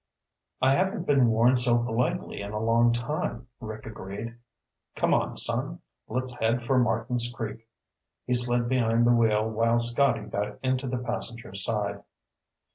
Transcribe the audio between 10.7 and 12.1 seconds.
the passenger side.